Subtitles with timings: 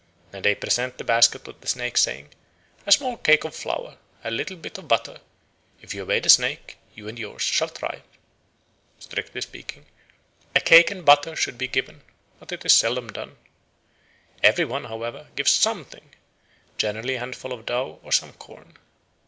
[0.31, 2.31] Then they present the basket with the snake, saying:
[2.87, 5.19] "A small cake of flour: a little bit of butter:
[5.79, 8.01] if you obey the snake, you and yours shall thrive!"
[8.97, 9.85] Strictly speaking,
[10.55, 12.01] a cake and butter should be given,
[12.39, 13.37] but it is seldom done.
[14.41, 16.15] Every one, however, gives something,
[16.79, 18.77] generally a handful of dough or some corn.